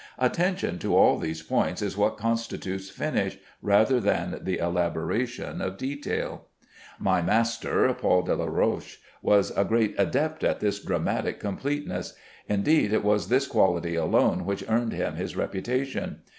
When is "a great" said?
9.51-9.93